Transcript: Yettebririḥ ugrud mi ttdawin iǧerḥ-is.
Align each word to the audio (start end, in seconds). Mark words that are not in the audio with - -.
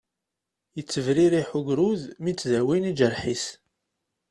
Yettebririḥ 0.75 1.49
ugrud 1.59 2.01
mi 2.21 2.31
ttdawin 2.33 2.89
iǧerḥ-is. 2.91 3.45